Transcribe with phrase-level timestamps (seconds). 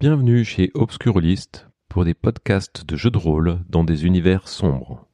[0.00, 5.06] Bienvenue chez Obscurlist pour des podcasts de jeux de rôle dans des univers sombres.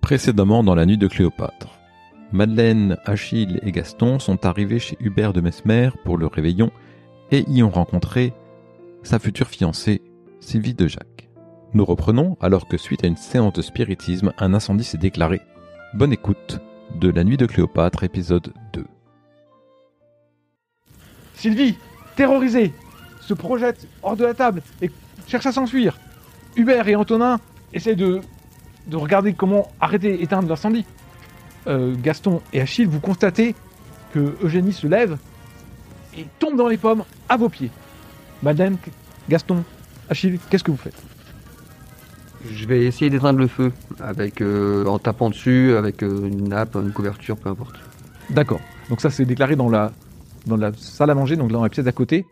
[0.00, 1.78] Précédemment dans la nuit de Cléopâtre,
[2.32, 6.70] Madeleine, Achille et Gaston sont arrivés chez Hubert de Mesmer pour le réveillon
[7.30, 8.32] et y ont rencontré
[9.02, 10.00] sa future fiancée,
[10.40, 11.28] Sylvie de Jacques.
[11.74, 15.42] Nous reprenons alors que suite à une séance de spiritisme, un incendie s'est déclaré.
[15.92, 16.58] Bonne écoute
[16.98, 18.86] de la nuit de Cléopâtre, épisode 2.
[21.34, 21.76] Sylvie,
[22.16, 22.72] terrorisée,
[23.26, 24.90] se projette hors de la table et
[25.26, 25.98] cherche à s'enfuir.
[26.56, 27.40] Hubert et Antonin
[27.72, 28.20] essaient de,
[28.86, 30.84] de regarder comment arrêter, éteindre l'incendie.
[31.66, 33.54] Euh, Gaston et Achille, vous constatez
[34.12, 35.16] que Eugénie se lève
[36.16, 37.70] et tombe dans les pommes à vos pieds.
[38.42, 38.76] Madeleine,
[39.28, 39.64] Gaston,
[40.10, 41.02] Achille, qu'est-ce que vous faites?
[42.52, 46.74] Je vais essayer d'éteindre le feu avec euh, en tapant dessus avec euh, une nappe,
[46.76, 47.76] une couverture, peu importe.
[48.28, 48.60] D'accord.
[48.90, 49.92] Donc ça c'est déclaré dans la,
[50.46, 52.26] dans la salle à manger, donc dans la pièce d'à côté.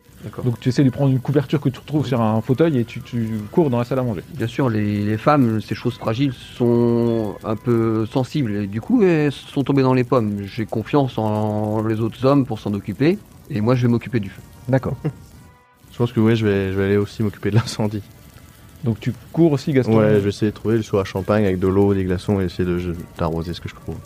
[0.44, 3.00] Donc tu essaies de prendre une couverture que tu retrouves sur un fauteuil et tu,
[3.00, 4.22] tu cours dans la salle à manger.
[4.34, 8.52] Bien sûr, les, les femmes, ces choses fragiles, sont un peu sensibles.
[8.56, 10.42] Et du coup, elles sont tombées dans les pommes.
[10.44, 13.18] J'ai confiance en les autres hommes pour s'en occuper.
[13.50, 14.42] Et moi, je vais m'occuper du feu.
[14.68, 14.96] D'accord.
[15.92, 18.02] Je pense que oui, je vais, je vais aller aussi m'occuper de l'incendie.
[18.84, 21.44] Donc tu cours aussi Gaston Ouais, je vais essayer de trouver le seau à champagne
[21.44, 22.68] avec de l'eau, des glaçons et essayer
[23.18, 23.96] d'arroser ce que je trouve.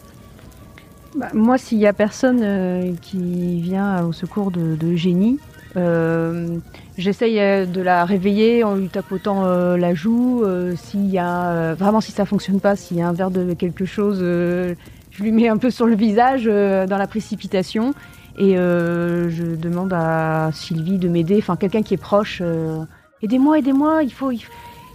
[1.16, 5.38] Bah, moi, s'il y a personne euh, qui vient au secours de, de Eugénie,
[5.76, 6.58] euh,
[6.96, 10.42] j'essaye euh, de la réveiller en lui tapotant euh, la joue.
[10.44, 13.30] euh, s'il y a euh, vraiment, si ça fonctionne pas, s'il y a un verre
[13.30, 17.94] de quelque chose, je lui mets un peu sur le visage dans la précipitation
[18.38, 22.42] et je demande à Sylvie de m'aider, enfin quelqu'un qui est proche.
[23.22, 24.02] aidez-moi, aidez-moi.
[24.02, 24.40] Il faut, il,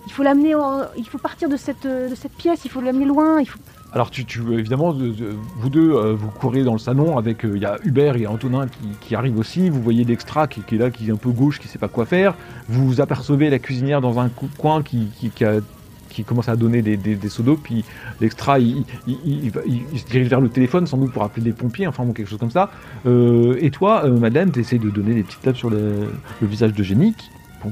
[0.10, 2.66] faut l'amener, en- il faut partir de cette, de cette pièce.
[2.66, 3.40] Il faut l'amener loin.
[3.42, 3.58] Il faut
[3.94, 7.44] Alors tu, tu évidemment, de- de- vous deux, euh, vous courez dans le salon avec,
[7.44, 9.70] euh, il y a Hubert et Antonin qui, qui arrivent aussi.
[9.70, 11.90] Vous voyez l'extra qui, qui est là, qui est un peu gauche, qui sait pas
[11.90, 12.36] quoi faire.
[12.70, 15.60] Vous apercevez la cuisinière dans un coin qui, qui, a-
[16.08, 17.58] qui commence à donner des, des, des seaux d'eau.
[17.62, 17.84] Puis
[18.22, 19.52] l'extra, il, il, il-
[19.92, 22.30] il se dirige vers le téléphone, sans doute pour appeler des pompiers, enfin bon, quelque
[22.30, 22.72] chose comme ça.
[23.06, 26.08] Euh, et toi, euh, Madeleine, tu essaies de donner des petites tapes sur le,
[26.42, 27.14] le visage de Jenny.
[27.14, 27.30] qui,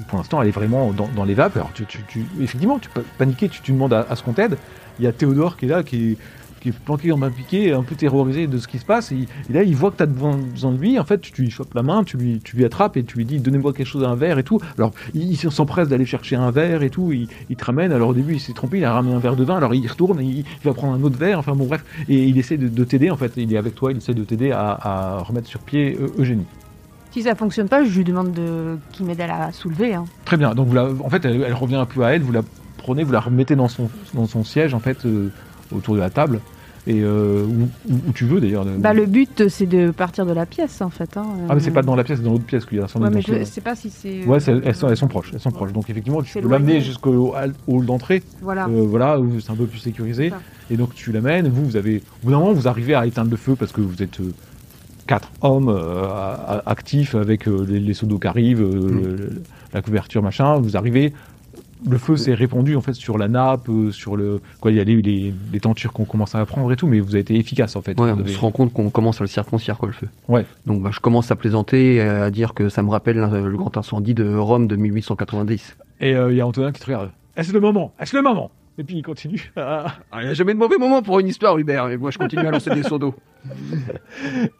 [0.10, 1.56] Pour, l'instant, elle est vraiment dans, dans les vapes.
[1.56, 4.34] Alors, tu, tu, tu- effectivement, tu peux paniquer, tu, tu demandes à, à ce qu'on
[4.34, 4.58] t'aide.
[5.00, 6.18] Il y a Théodore qui est là, qui est,
[6.60, 9.14] qui est planqué dans un piquet, un peu terrorisé de ce qui se passe.
[9.14, 10.36] Et, et là, il voit que tu as besoin
[10.74, 11.00] de lui.
[11.00, 13.24] En fait, tu lui chopes la main, tu lui, tu lui attrapes et tu lui
[13.26, 14.60] dis Donnez-moi quelque chose, un verre et tout.
[14.78, 17.14] Alors, il, il s'empresse d'aller chercher un verre et tout.
[17.14, 17.94] Il, il te ramène.
[17.94, 19.56] Alors, au début, il s'est trompé, il a ramené un verre de vin.
[19.56, 21.40] Alors, il retourne, et il, il va prendre un autre verre.
[21.40, 21.84] Enfin, bon, bref.
[22.10, 23.10] Et il essaie de, de t'aider.
[23.10, 25.98] En fait, il est avec toi, il essaie de t'aider à, à remettre sur pied
[26.00, 26.46] euh, Eugénie.
[27.12, 29.96] Si ça fonctionne pas, je lui demande de qu'il m'aide à la soulever.
[29.96, 30.04] hein.
[30.26, 30.54] Très bien.
[30.54, 32.22] Donc, vous la- en fait, elle, elle revient un peu à elle.
[32.22, 32.42] Vous la
[32.90, 35.30] prenez, vous la remettez dans son, dans son siège, en fait, euh,
[35.72, 36.40] autour de la table.
[36.88, 37.46] Et euh,
[37.88, 38.66] où, tu veux d'ailleurs.
[38.80, 41.18] Bah, le but, c'est de partir de la pièce, en fait.
[41.18, 41.26] hein.
[41.48, 43.00] Ah, mais c'est pas dans la pièce, c'est dans l'autre pièce qu'il y a sans
[43.00, 44.26] Ouais, mais je euh, sais pas si c'est.
[44.26, 45.72] Ouais, elles sont, elles sont proches, elles sont proches.
[45.72, 47.36] Donc effectivement, tu peux l'amener jusqu'au
[47.68, 48.66] hall d'entrée, Voilà.
[48.68, 50.32] euh, voilà, c'est un peu plus sécurisé.
[50.72, 51.48] Et donc tu l'amènes.
[51.50, 53.82] Vous, vous avez, au bout d'un moment, vous arrivez à éteindre le feu parce que
[53.82, 54.34] vous êtes euh,
[55.06, 56.08] quatre hommes euh,
[56.66, 59.40] actifs avec euh, les, les seaux d'eau qui arrivent, euh, Mm.
[59.76, 60.58] la couverture, machin.
[60.60, 61.14] Vous arrivez.
[61.88, 64.72] Le feu s'est répandu en fait sur la nappe, euh, sur le quoi.
[64.72, 67.12] Il y a les, les, les tentures qu'on commence à prendre et tout, mais vous
[67.12, 68.00] avez été efficace en fait.
[68.00, 70.08] Ouais, on avez- se rend compte qu'on commence à le circoncire, quoi, le feu.
[70.28, 70.46] Ouais.
[70.66, 73.78] Donc, bah, je commence à plaisanter, et à dire que ça me rappelle le grand
[73.78, 75.78] incendie de Rome de 1890.
[76.02, 77.12] Et euh, il y a Antonin qui te regarde.
[77.38, 77.94] Est-ce le moment?
[78.00, 78.52] Est-ce le moment?
[78.80, 79.52] Et puis il continue.
[79.58, 81.90] à- Ah, il n'y a jamais de mauvais moment pour une histoire, Hubert.
[81.90, 83.14] Et moi, je continue à lancer des seaux d'eau.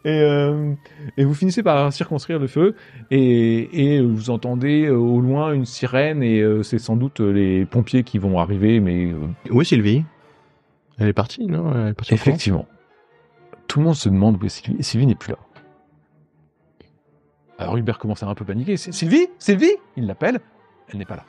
[0.04, 0.72] Et, euh,
[1.18, 2.74] et vous finissez par circonscrire le feu
[3.10, 7.66] et, et vous entendez euh, au loin une sirène et euh, c'est sans doute les
[7.66, 9.16] pompiers qui vont arriver, mais euh,
[9.50, 10.04] Où est Sylvie?
[10.98, 11.72] Elle est partie, non?
[11.74, 12.28] Elle est partie en France?
[12.28, 12.66] Effectivement,
[13.66, 15.38] tout le monde se demande où est Sylvie et Sylvie n'est plus là.
[17.58, 18.76] Alors Hubert commence à un peu paniquer.
[18.78, 19.26] Sylvie?
[19.38, 19.72] Sylvie?
[19.96, 20.40] Il l'appelle,
[20.90, 21.24] elle n'est pas là.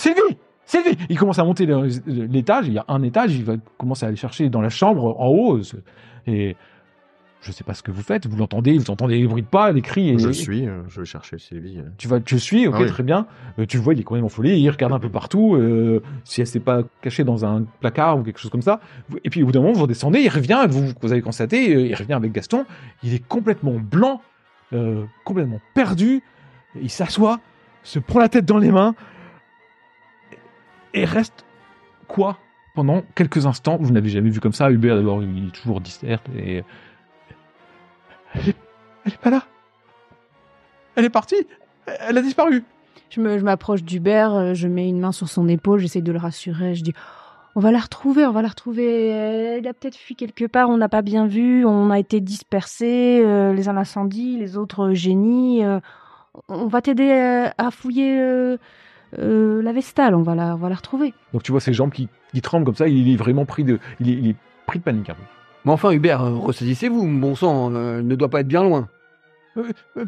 [0.00, 1.66] Sylvie Sylvie Il commence à monter
[2.06, 5.20] l'étage, il y a un étage, il va commencer à aller chercher dans la chambre
[5.20, 5.60] en haut.
[6.26, 6.56] Et
[7.42, 9.72] je sais pas ce que vous faites, vous l'entendez, vous entendez les bruits de pas,
[9.72, 10.10] les cris.
[10.10, 11.78] Et, Je suis, euh, je vais chercher Sylvie.
[11.78, 11.88] euh.
[11.98, 12.86] Tu vas, tu suis, ok, Ah oui.
[12.88, 13.26] très bien.
[13.58, 15.54] Euh, tu le vois, il est même affolé, il regarde un peu partout.
[15.56, 18.80] euh, si elle s'est pas cachée dans un placard ou quelque chose comme ça.
[19.24, 21.94] Et puis au bout d'un moment, vous redescendez, il revient, vous, vous avez constaté, il
[21.94, 22.64] revient avec Gaston.
[23.02, 24.20] Il est complètement blanc,
[24.72, 26.22] euh, complètement perdu.
[26.80, 27.40] Il s'assoit,
[27.82, 28.94] se prend la tête dans les mains
[30.94, 31.44] et reste
[32.08, 32.38] quoi
[32.74, 33.78] pendant quelques instants.
[33.80, 34.70] Vous n'avez jamais vu comme ça.
[34.70, 36.62] Hubert, d'abord, il est toujours distert et
[38.34, 39.44] elle est, pas là.
[40.96, 41.46] Elle est partie.
[41.86, 42.64] Elle a disparu.
[43.10, 46.76] Je m'approche d'Hubert, euh, je mets une main sur son épaule, j'essaie de le rassurer.
[46.76, 46.92] Je dis
[47.56, 49.08] On va la retrouver, on va la retrouver.
[49.08, 53.20] Elle a peut-être fui quelque part, on n'a pas bien vu, on a été dispersés,
[53.24, 53.82] euh, les uns
[54.14, 55.64] les autres euh, génies.
[55.64, 55.80] euh,
[56.48, 58.56] on va t'aider euh, à fouiller euh,
[59.18, 61.12] euh, la Vestale, on va la, on va la retrouver.
[61.32, 63.78] Donc tu vois ses jambes qui, qui tremblent comme ça, il est vraiment pris de,
[64.00, 64.36] il est, il est
[64.66, 65.22] pris de panique un peu.
[65.64, 68.88] Mais enfin, Hubert, euh, ressaisissez-vous, bon sang, euh, elle ne doit pas être bien loin.
[69.56, 69.64] Euh,
[69.96, 70.04] euh,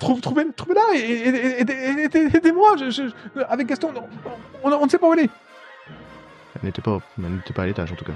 [0.00, 3.02] trouve, trouvez, trouvez-la et, et- et- et- et- et- aidez-moi, je, je-
[3.36, 3.90] je- avec Gaston,
[4.64, 5.30] on, on- on ne sait pas où elle est.
[6.56, 8.12] Elle n'était pas, elle n'était pas à l'étage en tout cas.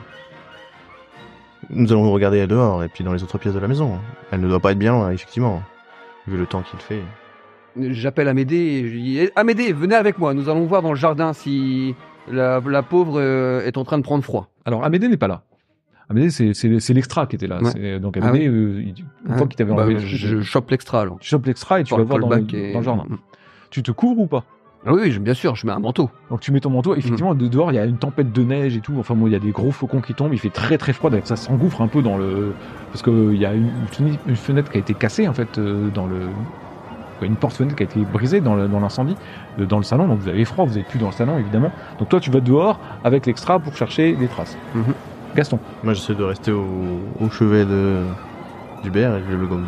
[1.70, 3.98] Nous allons regarder dehors et puis dans les autres pièces de la maison.
[4.30, 5.62] Elle ne doit pas être bien loin, effectivement,
[6.26, 7.02] vu le temps qu'il fait.
[7.76, 10.96] J'appelle Amédée et je dis Eh, Amédée, venez avec moi, nous allons voir dans le
[10.98, 11.94] jardin si
[12.30, 14.48] la, la pauvre euh, est en train de prendre froid.
[14.64, 15.42] Alors Amédée n'est pas là.
[16.08, 17.60] Amédée, c'est, l'extra qui était là.
[17.62, 17.98] Ouais.
[17.98, 21.00] Donc Ah Amédée, euh, il- une fois qu'il t'avait Bah, enlevé, je, je chope l'extra
[21.00, 21.18] alors.
[21.18, 23.04] tu chopes l'extra et tu vas voir dans et- dans le jardin.
[23.70, 24.44] Tu te couvres ou pas?
[24.86, 26.10] Ah oui, bien sûr, je mets un manteau.
[26.30, 28.76] Donc tu mets ton manteau, effectivement, de dehors, il y a une tempête de neige
[28.76, 28.92] et tout.
[28.98, 31.10] Enfin, bon, il y a des gros faucons qui tombent, il fait très très froid,
[31.24, 32.52] ça s'engouffre un peu dans le.
[32.92, 35.88] Parce qu'il y a une, fenêtre- une fenêtre qui a été cassée, en fait, euh,
[35.88, 36.18] dans le.
[37.22, 39.16] Une porte-fenêtre qui a été brisée dans l'incendie,
[39.58, 41.70] euh, dans le salon, donc vous avez froid, vous n'êtes plus dans le salon, évidemment.
[41.98, 44.56] Donc toi, tu vas dehors avec l'extra pour chercher des traces.
[44.74, 44.94] Mhm.
[45.34, 45.58] Gaston.
[45.82, 46.66] Moi, j'essaie de rester au,
[47.20, 48.02] au chevet de
[48.84, 49.58] d'Hubert et je le, de le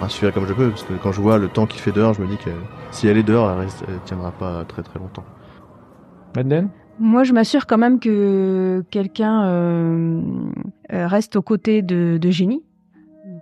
[0.00, 2.22] rassurer comme je peux, parce que quand je vois le temps qu'il fait dehors, je
[2.22, 2.50] me dis que
[2.92, 5.24] si elle est dehors, elle, reste, elle tiendra pas très très longtemps.
[6.36, 10.20] Madeleine Moi, je m'assure quand même que quelqu'un euh,
[10.92, 12.62] euh, reste aux côtés de, de Génie.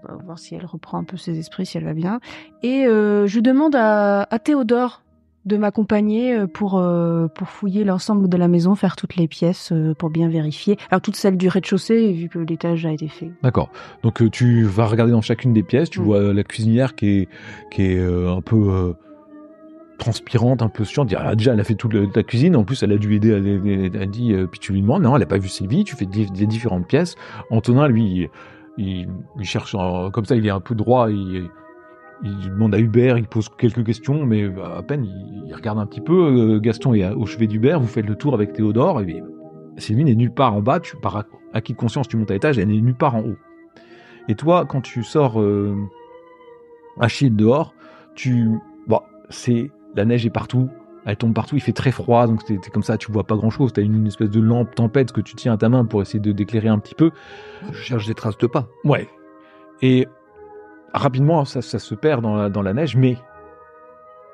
[0.09, 2.21] Va voir si elle reprend un peu ses esprits, si elle va bien.
[2.63, 5.03] Et euh, je demande à, à Théodore
[5.45, 9.73] de m'accompagner euh, pour, euh, pour fouiller l'ensemble de la maison, faire toutes les pièces
[9.73, 10.77] euh, pour bien vérifier.
[10.91, 13.31] Alors, toutes celles du rez-de-chaussée, vu que l'étage a été fait.
[13.43, 13.71] D'accord.
[14.05, 16.05] Donc tu vas regarder dans chacune des pièces, tu Mm.
[16.05, 17.29] vois la cuisinière qui est,
[17.71, 18.95] qui est un peu
[20.03, 21.15] transpirante, un peu chiante.
[21.17, 24.03] Ah, déjà, elle a fait toute la, cuisine, en plus elle a dû aider, elle,
[24.03, 26.07] a dit, euh, puis tu lui demandes, non, elle a pas vu Sylvie, tu fais
[26.07, 27.15] des, des différentes pièces.
[27.51, 28.29] Antonin, lui,
[28.79, 29.09] il,
[29.43, 29.77] cherche,
[30.13, 31.51] comme ça, il est un peu droit, il,
[32.23, 36.55] demande à Hubert, il pose quelques questions, mais à peine, il, regarde un petit peu.
[36.55, 39.23] euh, Gaston est au chevet d'Hubert, vous faites le tour avec Théodore, et
[39.79, 42.59] Sylvie n'est nulle part en bas, tu, par acquis de conscience, tu montes à l'étage,
[42.59, 43.37] elle n'est nulle part en haut.
[44.29, 45.77] Et toi, quand tu sors euh,
[47.01, 47.75] Achille dehors,
[48.15, 48.51] tu,
[48.87, 50.69] bon, c'est la neige est partout,
[51.05, 53.51] elle tombe partout, il fait très froid, donc t'es comme ça, tu vois pas grand
[53.51, 53.73] chose.
[53.73, 56.21] T'as une, une espèce de lampe tempête que tu tiens à ta main pour essayer
[56.21, 57.11] de d'éclairer un petit peu.
[57.73, 58.69] Je cherche des traces de pas.
[58.85, 59.09] Ouais.
[59.81, 60.07] Et
[60.93, 63.17] rapidement, ça, ça se perd dans la, dans la neige, mais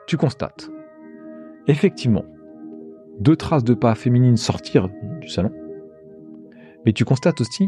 [0.07, 0.71] tu constates
[1.67, 2.25] effectivement
[3.21, 4.89] deux traces de pas féminines sortir
[5.21, 5.53] du salon,
[6.85, 7.67] mais tu constates aussi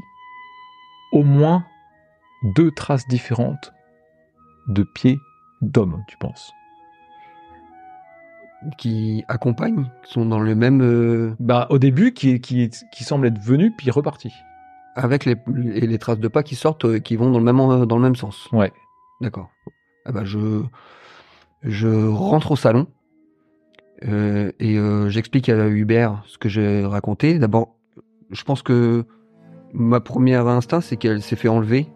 [1.13, 1.65] au moins
[2.55, 3.73] deux traces différentes
[4.69, 5.19] de pieds
[5.63, 6.53] d'hommes, tu penses.
[8.77, 10.83] Qui accompagnent, qui sont dans le même.
[10.83, 14.33] euh, Bah, au début, qui, qui, qui semble être venu, puis reparti.
[14.97, 15.37] avec les,
[15.75, 17.97] et les traces de pas qui sortent, euh, qui vont dans le même, en- dans
[17.97, 18.49] le même sens.
[18.53, 18.71] Ouais.
[19.23, 19.49] D'accord.
[20.05, 20.63] Ah bah je,
[21.63, 22.87] je rentre au salon
[24.07, 27.39] euh, et euh, j'explique à Hubert ce que j'ai raconté.
[27.39, 27.77] D'abord,
[28.31, 29.05] je pense que
[29.73, 31.87] ma première instinct, c'est qu'elle s'est fait enlever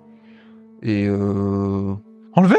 [0.82, 1.94] et, euh,
[2.36, 2.56] Enlevé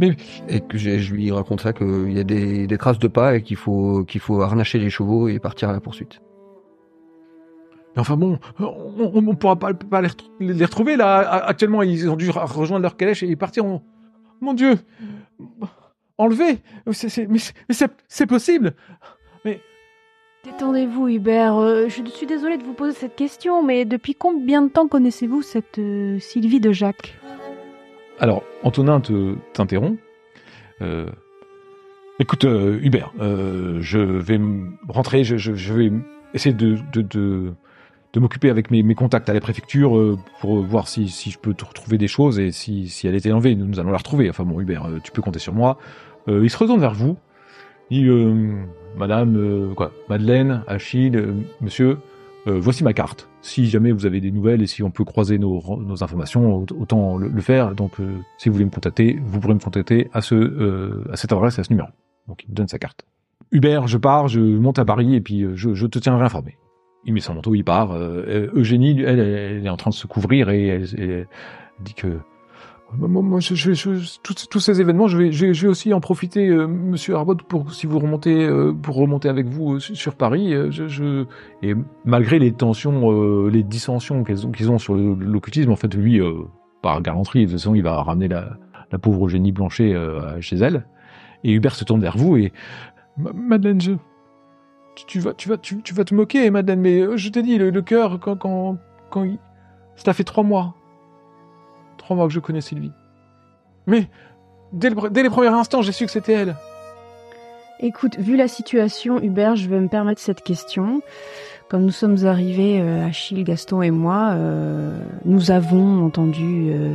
[0.00, 3.42] et que je lui raconte ça qu'il y a des, des traces de pas et
[3.42, 6.20] qu'il faut qu'il faut harnacher les chevaux et partir à la poursuite.
[7.94, 11.18] Mais enfin bon, on ne pourra pas, pas les, retr- les retrouver là.
[11.46, 13.64] Actuellement, ils ont dû re- rejoindre leur calèche et partir.
[13.64, 13.82] en-
[14.40, 14.74] Mon Dieu
[16.18, 16.58] Enlevé
[16.92, 18.74] C'est- c'est- Mais c'est- mais c'est c'est possible
[20.44, 21.56] Détendez-vous, Hubert.
[21.56, 25.40] Euh, je suis désolée de vous poser cette question, mais depuis combien de temps connaissez-vous
[25.40, 27.14] cette euh, Sylvie de Jacques?
[28.20, 29.98] Alors, Antonin te- t'interrompt.
[30.82, 31.10] Euh,
[32.20, 34.40] écoute, euh, Hubert, euh, je vais
[34.88, 35.92] rentrer, je, vais
[36.32, 37.54] essayer de,
[38.16, 41.98] m'occuper avec mes, contacts à la préfecture euh, pour voir si, je peux te retrouver
[41.98, 44.30] des choses et si, si elle était enlevée, nous, nous allons la retrouver.
[44.30, 45.78] Enfin bon, Hubert, tu peux compter sur moi.
[46.28, 47.18] Il se retourne vers vous.
[47.90, 48.10] Il
[48.96, 51.20] Madame, quoi, Madeleine, Achille,
[51.60, 51.98] Monsieur,
[52.46, 53.28] euh, voici ma carte.
[53.40, 55.62] Si jamais vous avez des nouvelles et si on peut croiser nos,
[56.02, 57.74] informations, aut- autant le, faire.
[57.74, 61.16] Donc, euh, si vous voulez me contacter, vous pourrez me contacter à, ce, euh, à
[61.16, 61.88] cette adresse, à ce numéro.
[62.28, 63.04] Donc, il me donne sa carte.
[63.52, 66.56] Hubert, je pars, je monte à Paris et puis je, te tiendrai informé.
[67.04, 67.94] Il met son manteau, il part.
[67.94, 71.26] Eugénie, elle, elle, est en train de se couvrir et elle
[71.80, 72.18] dit que
[73.72, 77.98] je- tous, ces événements, je vais, aussi en profiter, euh, Monsieur Arbot, pour si vous
[77.98, 80.54] remontez, euh, pour remonter avec vous euh, sur, Paris.
[80.54, 81.24] euh,
[81.62, 81.74] et
[82.04, 86.20] malgré les tensions, les dissensions qu'elles ont, qu'ils ont sur l'occultisme, en fait, lui,
[86.82, 88.56] par garantie, de toute façon, il va ramener la,
[89.00, 89.94] pauvre Eugénie Blanchet
[90.40, 90.86] chez elle.
[91.42, 92.52] Et Hubert se tourne vers vous et
[93.16, 93.78] Ma- Madeleine,
[95.06, 98.20] tu, vas, tu vas, tu, vas te moquer, Madeleine, mais je t'ai dit, le, cœur,
[98.20, 98.78] quand,
[99.96, 100.74] ça fait trois mois,
[102.04, 102.92] trois mois que je connais Sylvie.
[103.86, 104.08] Mais,
[104.72, 106.54] dès, le- dès les premiers instants, j'ai su que c'était elle.
[107.80, 111.02] Écoute, vu la situation, Hubert, je vais me permettre cette question.
[111.68, 116.92] Quand nous sommes arrivés, euh, Achille, Gaston et moi, euh, nous avons entendu euh,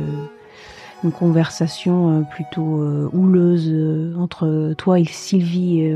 [1.04, 5.90] une conversation plutôt houleuse entre toi et Sylvie.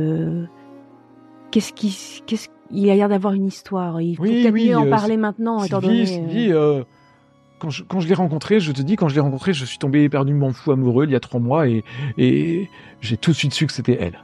[1.50, 4.00] Qu'est-ce qui, qu'est-ce il a l'air d'avoir une histoire.
[4.00, 6.06] Il faut Oui, peut-être oui, mieux en parler maintenant, étant donné.
[6.06, 6.52] Sylvie, Sylvie,
[7.64, 9.78] quand je, quand je l'ai rencontré, je te dis, quand je l'ai rencontré, je suis
[9.78, 11.82] tombé éperdument fou amoureux il y a trois mois et,
[12.18, 12.68] et
[13.00, 14.22] j'ai tout de suite su que c'était elle.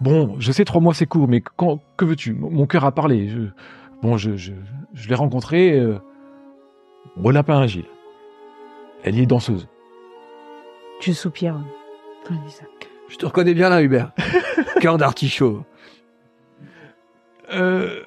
[0.00, 2.34] Bon, je sais trois mois c'est court, mais quand, que veux-tu?
[2.34, 3.28] Mon mon cœur a parlé.
[3.28, 3.40] Je,
[4.00, 4.52] bon, je, je,
[4.92, 5.98] je l'ai rencontrée euh,
[7.20, 7.86] au lapin agile.
[9.02, 9.66] Elle y est danseuse.
[11.00, 11.56] Je soupire.
[12.28, 12.64] quand je dis ça.
[13.08, 14.12] Je te reconnais bien là, Hubert.
[14.80, 15.64] Cœur d'artichaut.
[17.52, 18.02] Euh,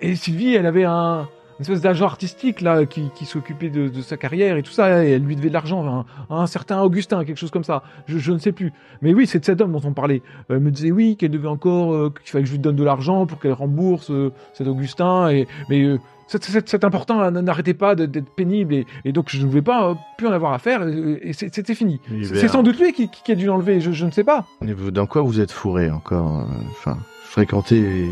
[0.00, 1.28] et Sylvie, elle avait un
[1.62, 5.04] espèce d'agent artistique là qui, qui s'occupait de, de sa carrière et tout ça.
[5.04, 7.82] Et elle lui devait de l'argent un, certain Augustin, quelque chose comme ça.
[8.06, 8.72] Je, je ne sais plus.
[9.00, 10.22] Mais oui, c'est de cet homme dont on parlait.
[10.50, 12.76] Euh, Elle me disait oui qu'elle devait encore, euh, qu'il fallait que je lui donne
[12.76, 15.28] de l'argent pour qu'elle rembourse euh, cet Augustin.
[15.30, 19.60] Et mais euh, cet important n'arrêtait pas d'être pénible et, et donc je ne voulais
[19.60, 22.00] pas plus en avoir affaire et, et c'est- c'était fini.
[22.22, 23.80] C'est c'est sans doute lui qui, qui a dû l'enlever.
[23.82, 24.46] Je, je ne sais pas.
[24.92, 28.08] Dans quoi vous êtes fourré encore Enfin, fréquenter.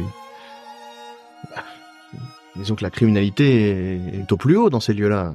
[2.57, 5.35] Disons que la criminalité est, au plus haut dans ces lieux-là.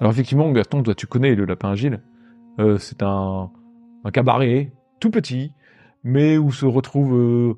[0.00, 2.00] Alors effectivement, Gaston, toi tu connais le Lapin Agile.
[2.58, 3.50] Euh, c'est un,
[4.12, 5.52] cabaret tout petit,
[6.02, 7.54] mais où se retrouvent euh,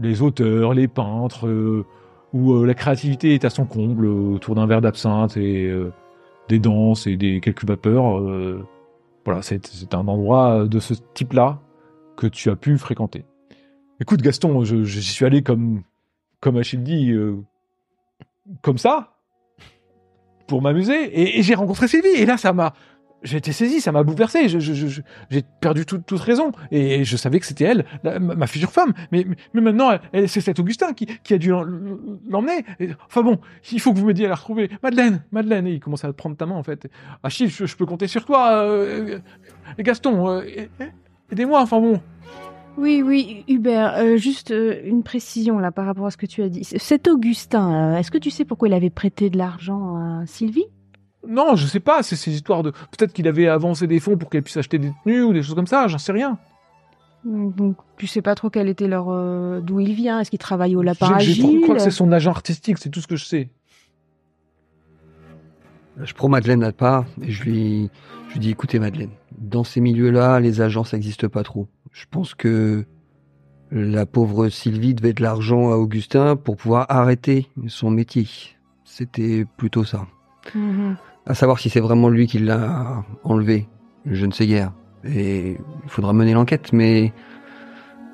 [0.00, 1.86] les auteurs, les peintres, euh,
[2.32, 5.72] où la créativité est à son comble autour d'un verre d'absinthe et
[6.48, 8.20] des danses et des quelques vapeurs.
[9.24, 11.60] voilà, c'est un endroit de ce type-là
[12.16, 13.24] que tu as pu fréquenter.
[14.00, 15.84] Écoute Gaston, j'y suis allé comme
[16.44, 17.36] comme Achille dit, euh,
[18.60, 19.16] comme ça,
[20.46, 21.38] pour m'amuser.
[21.38, 22.08] Et, j'ai rencontré Sylvie.
[22.08, 22.74] Et là, ça m'a.
[23.22, 24.50] J'ai été saisi, ça m'a bouleversé.
[24.50, 26.52] J'ai perdu toute, raison.
[26.70, 27.86] Et je savais que c'était elle,
[28.20, 28.92] ma, future femme.
[29.10, 29.24] Mais,
[29.54, 32.66] mais, maintenant, c'est cet Augustin qui, a dû l'emmener.
[33.06, 33.38] Enfin bon,
[33.72, 34.70] il faut que vous m'aidiez à la retrouver.
[34.82, 35.66] Madeleine, Madeleine.
[35.66, 36.90] Et il commence à prendre ta main, en fait.
[37.22, 38.52] Achille, je, peux compter sur toi.
[38.66, 39.18] euh,
[39.78, 40.42] Gaston, euh,
[41.32, 41.62] aidez-moi.
[41.62, 42.02] Enfin bon.
[42.76, 46.42] Oui, oui, Hubert, euh, juste euh, une précision là par rapport à ce que tu
[46.42, 46.64] as dit.
[46.64, 50.66] Cet Augustin, euh, est-ce que tu sais pourquoi il avait prêté de l'argent à Sylvie?
[51.26, 52.02] Non, je sais pas.
[52.02, 52.70] C'est ces histoires de.
[52.70, 55.54] Peut-être qu'il avait avancé des fonds pour qu'elle puisse acheter des tenues ou des choses
[55.54, 55.86] comme ça.
[55.88, 56.36] J'en sais rien.
[57.24, 60.20] Donc tu sais pas trop quel était leur euh, d'où il vient.
[60.20, 62.76] Est-ce qu'il travaille au lapin Je- crois que c'est son agent artistique.
[62.78, 63.48] C'est tout ce que je sais.
[66.02, 67.88] Je prends Madeleine à part et je lui,
[68.28, 71.68] je lui dis écoutez Madeleine, dans ces milieux-là, les agences n'existent pas trop.
[71.94, 72.84] Je pense que
[73.70, 78.26] la pauvre Sylvie devait de l'argent à Augustin pour pouvoir arrêter son métier.
[78.84, 80.06] C'était plutôt ça.
[80.54, 80.96] Mhm.
[81.24, 83.68] À savoir si c'est vraiment lui qui l'a enlevé,
[84.06, 84.72] je ne sais guère.
[85.04, 87.12] Et il faudra mener l'enquête, mais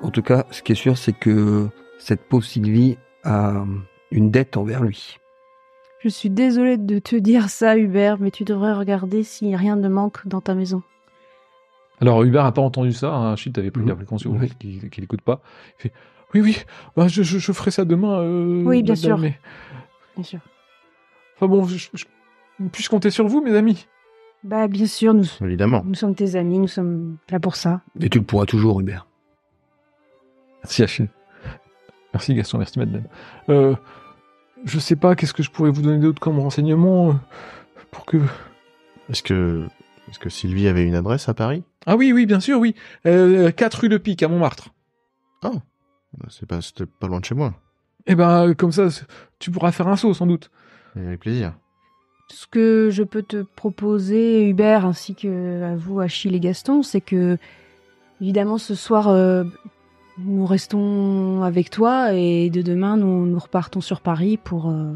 [0.03, 3.65] en tout cas, ce qui est sûr, c'est que cette pauvre Sylvie a
[4.11, 5.17] une dette envers lui.
[6.03, 9.89] Je suis désolée de te dire ça, Hubert, mais tu devrais regarder si rien ne
[9.89, 10.83] manque dans ta maison.
[12.01, 13.13] Alors Hubert n'a pas entendu ça.
[13.13, 13.33] Hein.
[13.33, 13.89] Achille t'avait pris Mhm.
[13.89, 14.49] la précaution Oui.
[14.59, 15.41] qu'il qu'il écoute pas.
[15.79, 15.93] Il fait
[16.33, 16.57] oui oui.
[16.95, 18.19] Bah je, je, je ferai ça demain.
[18.21, 19.17] euh, Oui, bien madame, sûr.
[19.17, 19.39] mais-
[20.15, 20.39] Bien sûr.
[21.35, 22.05] Enfin bon, je, je-
[22.71, 23.87] puis-je compter sur vous, mes amis?
[24.43, 25.83] Bah bien sûr, nous, Évidemment.
[25.85, 27.81] nous sommes tes amis, nous sommes là pour ça.
[27.99, 29.05] Et tu le pourras toujours, Hubert.
[30.63, 31.09] Merci Achille.
[32.13, 33.07] Merci Gaston, merci Madeleine.
[33.49, 33.75] Euh,
[34.65, 37.13] je sais pas, qu'est-ce que je pourrais vous donner d'autre comme renseignement euh,
[37.91, 38.17] pour que...
[39.09, 39.65] Est-ce que,
[40.11, 41.63] est-ce que Sylvie avait une adresse à Paris?
[41.85, 42.75] Ah oui, oui, bien sûr, oui.
[43.05, 44.73] Euh, 4 rue de Pique, à Montmartre.
[46.27, 47.53] C'est pas, c'était pas loin de chez moi.
[48.07, 48.89] Eh ben, comme ça,
[49.39, 50.51] tu pourras faire un saut, sans doute.
[50.97, 51.53] Et Avec plaisir.
[52.27, 57.01] Ce que je peux te proposer, Hubert, ainsi que à vous, Achille et Gaston, c'est
[57.01, 57.37] que,
[58.19, 59.45] évidemment, ce soir, euh,
[60.17, 64.93] nous restons avec toi et de demain, nous, nous repartons sur Paris pour, euh,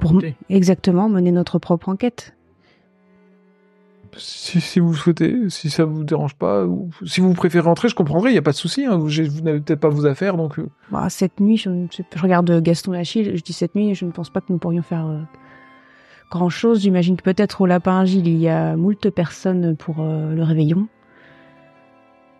[0.00, 0.20] pour
[0.50, 2.36] exactement mener notre propre enquête.
[4.16, 7.94] Si, si vous souhaitez, si ça vous dérange pas, ou si vous préférez rentrer, je
[7.94, 8.84] comprendrai, il y a pas de souci.
[8.84, 9.08] Hein, vous
[9.42, 10.58] n'avez peut-être pas vos affaires, donc...
[10.58, 11.70] euh, Bah, cette nuit, je,
[12.20, 14.82] regarde Gaston et Achille, je dis cette nuit, je ne pense pas que nous pourrions
[14.82, 15.20] faire euh,
[16.30, 16.80] grand-chose.
[16.82, 20.86] J'imagine que peut-être au Lapin Agile, il y a moult personnes pour euh, le réveillon.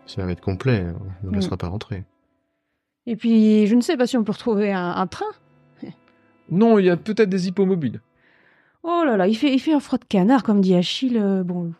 [0.05, 0.85] Ça va être complet.
[1.23, 1.35] On ne Mm.
[1.35, 2.03] laissera pas rentrer.
[3.07, 5.25] Et puis, je ne sais pas si on peut retrouver un, un train.
[6.51, 8.01] Non, il y a peut-être des hippomobiles.
[8.87, 11.17] Oh là là, il fait, il fait un froid de canard, comme dit Achille.
[11.17, 11.73] euh, bon,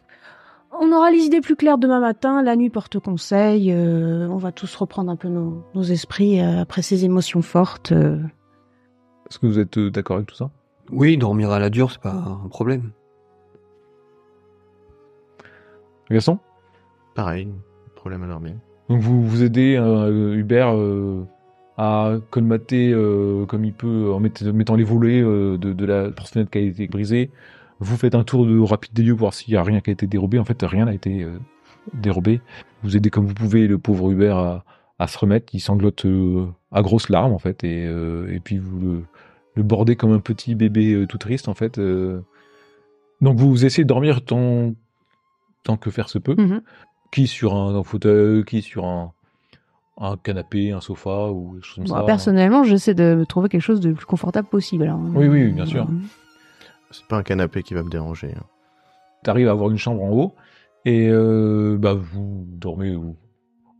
[0.72, 2.42] on aura les idées plus claires demain matin.
[2.42, 3.72] La nuit porte conseil.
[3.72, 7.92] euh, on va tous reprendre un peu nos, nos esprits euh, après ces émotions fortes.
[7.92, 8.18] euh.
[9.30, 10.50] Est-ce que vous êtes euh, d'accord avec tout ça?
[10.92, 12.12] Oui, dormir à la dure, c'est pas
[12.44, 12.92] un problème.
[16.10, 16.40] Gaston?
[17.14, 17.48] Pareil,
[17.96, 18.56] problème à dormir.
[18.90, 21.26] Donc vous vous aidez euh, Hubert euh,
[21.78, 26.10] à colmater euh, comme il peut en mett- mettant les volets euh, de, de la
[26.12, 27.32] porte-fenêtre qui a été brisée.
[27.80, 29.90] Vous faites un tour de rapide des lieux pour voir s'il y a rien qui
[29.90, 30.40] a été dérobé.
[30.40, 31.38] En fait, rien n'a été euh,
[31.94, 32.40] dérobé.
[32.84, 34.66] Vous aidez comme vous pouvez le pauvre Hubert à,
[35.00, 35.54] à se remettre.
[35.54, 36.06] Il sanglote
[36.72, 39.04] à grosses larmes en fait, et, et puis vous le,
[39.56, 41.80] le bordez comme un petit bébé tout triste en fait.
[43.22, 44.74] Donc vous essayez de dormir tant,
[45.64, 46.62] tant que faire se peut Mhm.
[47.12, 49.14] qui sur un, un fauteuil, qui sur un,
[49.98, 52.06] un canapé, un sofa ou quelque chose comme Moi, ça.
[52.06, 54.84] personnellement, j'essaie de me trouver quelque chose de plus confortable possible.
[54.84, 55.00] alors.
[55.14, 55.88] Oui, oui, bien sûr.
[56.92, 58.34] C'est pas un canapé qui va me déranger.
[58.38, 58.44] hein.
[59.24, 60.36] Tu arrives à avoir une chambre en haut
[60.86, 63.16] et euh, bah, vous dormez où,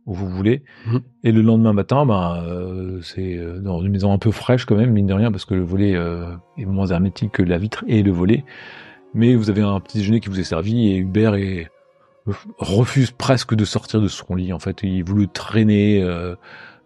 [0.06, 0.64] où vous voulez.
[0.86, 1.00] Mhm.
[1.22, 4.76] Et le lendemain matin, bah, euh, c'est euh, dans une maison un peu fraîche quand
[4.76, 7.84] même, mine de rien, parce que le volet euh, est moins hermétique que la vitre
[7.86, 8.44] et le volet.
[9.14, 11.68] Mais vous avez un petit déjeuner qui vous est servi et Hubert est,
[12.58, 14.52] refuse presque de sortir de son lit.
[14.52, 16.02] En fait, il le traîner.
[16.02, 16.34] euh,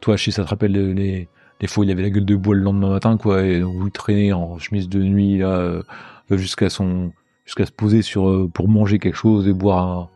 [0.01, 1.29] toi, chez ça te rappelle les,
[1.61, 3.85] les, fois où il avait la gueule de bois le lendemain matin, quoi, et vous
[3.85, 5.83] le traînez en chemise de nuit là euh,
[6.31, 7.13] jusqu'à son
[7.45, 10.09] jusqu'à se poser sur euh, pour manger quelque chose et boire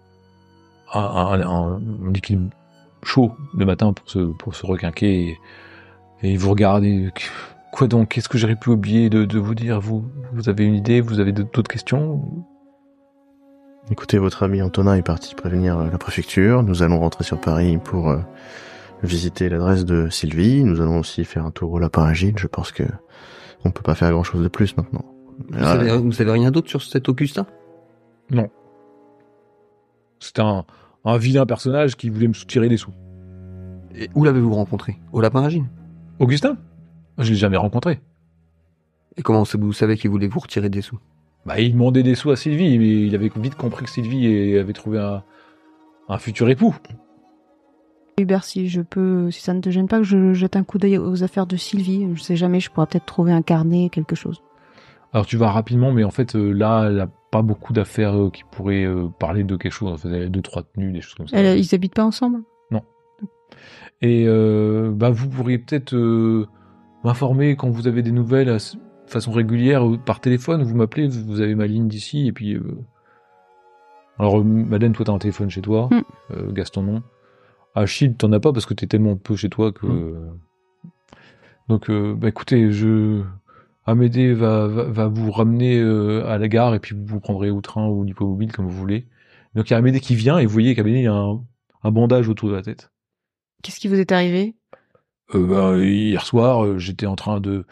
[0.92, 1.80] un, un, un-
[2.12, 2.50] liquide
[3.02, 5.38] chaud le matin pour se pour se requinquer et,
[6.22, 7.10] et il vous regarde et
[7.72, 9.80] quoi donc qu'est-ce que j'aurais pu oublier de, de vous dire?
[9.80, 11.00] Vous vous avez une idée?
[11.00, 12.22] Vous avez d'autres questions?
[13.90, 16.62] Écoutez, votre ami Antonin est parti prévenir euh, la préfecture.
[16.62, 18.18] Nous allons rentrer sur Paris pour euh,
[19.02, 20.64] visiter l'adresse de Sylvie.
[20.64, 22.34] Nous allons aussi faire un tour au lapin agile.
[22.38, 22.84] Je pense que
[23.64, 25.04] on peut pas faire grand chose de plus maintenant.
[25.48, 27.46] Vous, Ah, savez, vous savez rien d'autre sur cet Augustin
[30.20, 30.64] c'est un
[31.04, 32.92] un vilain personnage qui voulait me soutirer des sous.
[33.94, 34.96] Et Où l'avez-vous rencontré?
[35.12, 35.64] Au Lapin Agile
[36.18, 36.56] Augustin?
[37.18, 38.00] Je l'ai jamais rencontré.
[39.18, 40.98] Et comment vous savez qu'il voulait vous retirer des sous?
[41.46, 44.72] Bah il demandait des sous à Sylvie mais il avait vite compris que Sylvie avait
[44.72, 45.22] trouvé un
[46.08, 46.74] un futur époux
[48.16, 50.78] Hubert, si je peux, si ça ne te gêne pas, que je jette un coup
[50.78, 52.06] d'œil aux affaires de Sylvie.
[52.14, 54.40] Je sais jamais, je pourrais peut-être trouver un carnet, quelque chose.
[55.12, 58.30] Alors tu vas rapidement, mais en fait euh, là, elle a pas beaucoup d'affaires euh,
[58.30, 59.92] qui pourraient euh, parler de quelque chose.
[59.92, 61.36] En fait, elle a deux trois tenues, des choses comme ça.
[61.36, 62.42] Elle- ils habitent pas ensemble?
[64.02, 66.46] Et euh, bah vous pourriez peut-être euh,
[67.04, 68.58] m'informer quand vous avez des nouvelles
[69.06, 70.62] de façon régulière par téléphone.
[70.62, 72.54] Vous m'appelez, vous avez ma ligne d'ici et puis.
[72.54, 72.62] euh,
[74.18, 76.02] Alors euh, Madeleine, toi t'as un téléphone chez toi, Mm.
[76.32, 77.02] euh, Gaston non.
[77.74, 79.86] Achille, t'en as pas parce que t'es tellement peu chez toi que.
[79.86, 80.38] Mm.
[81.68, 83.22] Donc euh, bah écoutez, je
[83.86, 87.86] Amédée va, va, va vous ramener à la gare et puis vous prendrez au train
[87.88, 89.06] ou l'hippomobile comme vous voulez.
[89.54, 91.42] Donc il y a Amédée qui vient et vous voyez qu'Amédée il y a un,
[91.82, 92.90] un bandage autour de la tête.
[93.62, 94.54] Qu'est-ce qui vous est arrivé?
[95.34, 97.66] Euh, ben, hier soir, j'étais en train de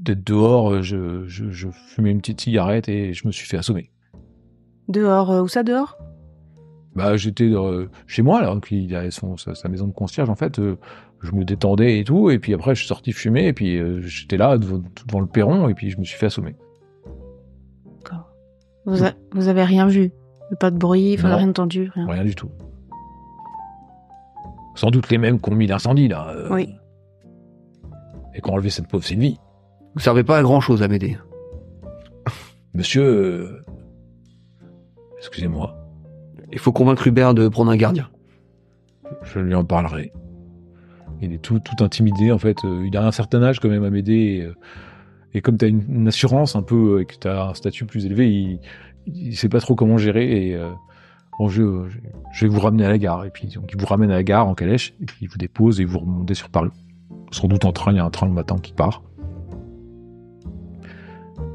[0.00, 3.56] d'être dehors, euh, je, je, je fumais une petite cigarette et je me suis fait
[3.56, 3.90] assommer.
[4.88, 5.96] Dehors, euh, où ça dehors?
[6.94, 10.34] Bah, j'étais euh, chez moi, là, il a son, sa, sa maison de concierge, en
[10.36, 10.76] fait, euh,
[11.22, 14.00] je me détendais et tout, et puis après, je suis sorti fumer, et puis euh,
[14.02, 16.54] j'étais là, devant, devant le perron, et puis je me suis fait assommer.
[18.02, 18.28] D'accord.
[18.86, 20.12] Vous, a- vous avez rien vu?
[20.60, 21.36] Pas de bruit, Non.
[21.36, 22.06] rien entendu, rien.
[22.06, 22.50] Rien du tout.
[24.76, 26.32] Sans doute les mêmes qui ont mis l'incendie, là.
[26.50, 26.74] Oui.
[28.34, 29.38] Et qui ont enlevé cette pauvre Sylvie.
[29.94, 31.16] Vous servez pas à grand chose à m'aider.
[32.74, 33.02] Monsieur...
[33.04, 33.62] euh,
[35.18, 35.76] Excusez-moi.
[36.52, 38.08] Il faut convaincre Hubert de prendre un gardien.
[39.22, 40.12] Je lui en parlerai.
[41.20, 42.58] Il est tout, tout intimidé, en fait.
[42.64, 44.12] Euh, Il a un certain âge, quand même, à m'aider.
[44.14, 44.54] Et, euh,
[45.32, 47.86] et comme tu as une, une assurance un peu, et que tu as un statut
[47.86, 48.60] plus élevé, il,
[49.06, 50.48] il sait pas trop comment gérer.
[50.48, 50.70] Et euh,
[51.38, 51.98] bon, je, je,
[52.32, 53.24] je vais vous ramener à la gare.
[53.24, 55.38] Et puis, donc, il vous ramène à la gare en calèche, et puis il vous
[55.38, 56.70] dépose et vous remontez sur Paris.
[57.30, 59.02] Sans doute en train, il y a un train le matin qui part.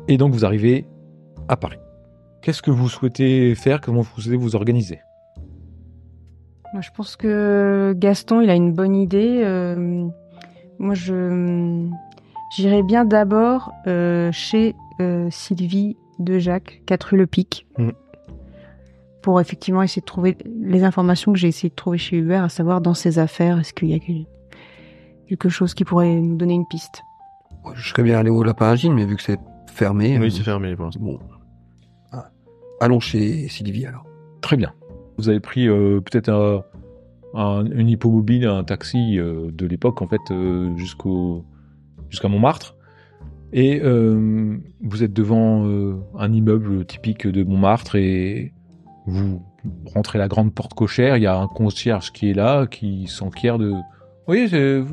[0.09, 0.85] Et donc, vous arrivez
[1.47, 1.77] à Paris.
[2.41, 3.79] Qu'est-ce que vous souhaitez faire?
[3.79, 4.99] Comment vous souhaitez vous organiser?
[6.73, 9.41] Moi, je pense que Gaston, il a une bonne idée.
[9.43, 10.07] Euh,
[10.79, 11.87] moi, je
[12.55, 17.91] j'irais bien d'abord euh, chez euh, Sylvie de Jacques, 4 rue Le Pic, Mhm.
[19.21, 22.49] pour effectivement essayer de trouver les informations que j'ai essayé de trouver chez Hubert, à
[22.49, 24.25] savoir dans ses affaires, est-ce qu'il y a quel-
[25.27, 27.03] quelque chose qui pourrait nous donner une piste.
[27.75, 29.39] Je serais bien allé au Lapin Agile, mais vu que c'est
[29.69, 30.17] fermé.
[30.19, 31.01] Oui, euh, c'est fermé pour l'instant.
[31.01, 31.19] Bon.
[32.11, 32.29] Ah.
[32.81, 34.05] Allons chez Sylvie alors.
[34.41, 34.73] Très bien.
[35.17, 36.63] Vous avez pris euh, peut-être un,
[37.33, 41.45] un- une hippomobile, un taxi euh, de l'époque, en fait, euh, jusqu'au
[42.09, 42.75] jusqu'à Montmartre.
[43.51, 48.53] Et euh, vous êtes devant euh, un immeuble typique de Montmartre et
[49.07, 49.41] vous
[49.93, 51.17] rentrez la grande porte cochère.
[51.17, 53.73] Il y a un concierge qui est là, qui s'enquiert de.
[54.27, 54.83] Oui, c'est-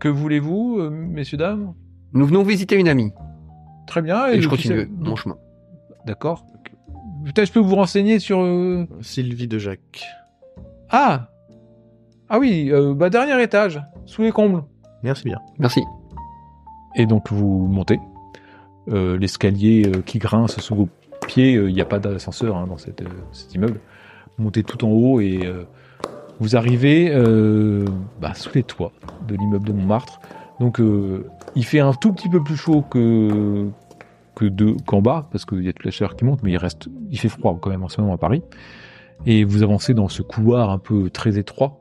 [0.00, 1.72] que voulez-vous, messieurs dames?
[2.12, 3.10] Nous venons visiter une amie.
[3.88, 4.28] Très bien.
[4.28, 5.36] Et, je continue mon chemin.
[6.06, 6.46] D'accord.
[7.24, 8.40] peut-être je peux vous renseigner sur.
[8.40, 10.04] euh, Sylvie de Jacques.
[10.90, 11.28] Ah
[12.28, 14.62] Ah oui, euh, bah dernier étage, sous les combles.
[15.02, 15.38] Merci bien.
[15.58, 15.82] Merci.
[16.94, 17.98] Et donc vous montez.
[18.88, 20.88] Euh, L'escalier euh, qui grince sous vos
[21.26, 23.80] pieds, il n'y a pas d'ascenseur hein, dans cette, euh, cet immeuble.
[24.38, 25.64] Vous montez tout en haut et euh,
[26.40, 27.84] vous arrivez euh,
[28.20, 28.92] bah, sous les toits
[29.26, 30.20] de l'immeuble de Montmartre.
[30.58, 33.70] Donc euh, il fait un tout petit peu plus chaud que
[34.86, 37.18] qu'en bas parce qu'il y a toute la chaleur qui monte, mais il reste, il
[37.18, 38.42] fait froid quand même en ce moment à Paris.
[39.26, 41.80] Et vous avancez dans ce couloir un peu très étroit,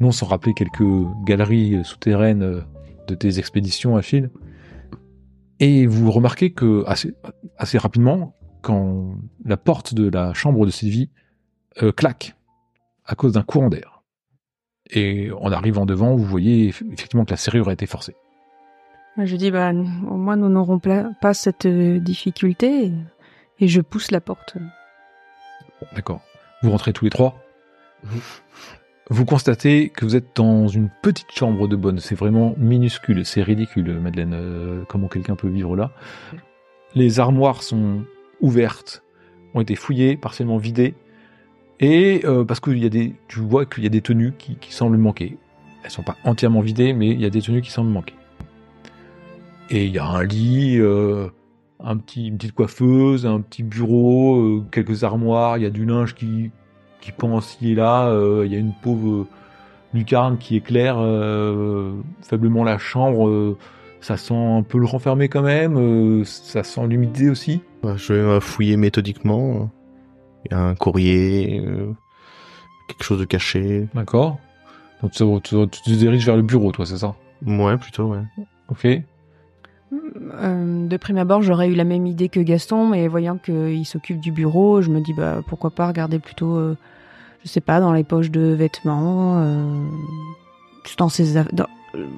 [0.00, 0.82] non sans rappeler quelques
[1.26, 2.64] galeries souterraines
[3.06, 4.30] de tes expéditions, Achille.
[5.58, 11.10] Et vous remarquez que assez, rapidement, quand la porte de la chambre de Sylvie
[11.82, 12.34] euh, claque
[13.04, 14.02] à cause d'un courant d'air.
[14.90, 18.16] Et en arrivant devant, vous voyez eff- effectivement que la serrure a été forcée.
[19.18, 22.92] Je dis, bah, au moins nous n'aurons pas cette euh, difficulté.
[23.58, 24.56] Et, je pousse la porte.
[25.94, 26.20] D'accord.
[26.62, 27.36] Vous rentrez tous les trois.
[29.12, 31.98] Vous constatez que vous êtes dans une petite chambre de bonne.
[31.98, 33.26] C'est vraiment minuscule.
[33.26, 34.34] C'est ridicule, Madeleine.
[34.34, 35.90] euh, comment quelqu'un peut vivre là
[36.94, 38.04] Les armoires sont
[38.40, 39.02] ouvertes,
[39.52, 40.94] ont été fouillées, partiellement vidées.
[41.80, 44.54] Et euh, parce qu'il y a des, tu vois qu'il y a des tenues qui,
[44.54, 45.38] qui semblent manquer.
[45.82, 48.14] Elles sont pas entièrement vidées, mais il y a des tenues qui semblent manquer.
[49.70, 51.28] Et il y a un lit, euh,
[51.82, 55.84] un petit, une petite coiffeuse, un petit bureau, euh, quelques armoires, il y a du
[55.86, 56.50] linge qui,
[57.00, 59.26] qui pend ici et là, euh, il y a une pauvre
[59.94, 60.96] lucarne qui éclaire
[62.22, 63.56] faiblement la chambre,
[64.00, 67.60] ça sent un peu le renfermé quand même, ça sent l'humidité aussi.
[67.82, 69.68] Ouais, Je vais fouiller méthodiquement.
[70.44, 71.60] Il y a un courrier,
[72.88, 73.88] quelque chose de caché.
[73.94, 74.38] D'accord
[75.02, 77.14] Donc tu, tu- tu te diriges vers le bureau, toi, c'est ça?
[77.44, 78.22] Ouais, plutôt, ouais.
[78.68, 78.86] Ok.
[79.92, 84.20] Euh, de prime abord, j'aurais eu la même idée que Gaston, mais voyant qu'il s'occupe
[84.20, 86.76] du bureau, je me dis bah pourquoi pas regarder plutôt, euh,
[87.44, 89.74] je sais pas, dans les poches de vêtements, euh,
[90.96, 91.66] dans, ses dans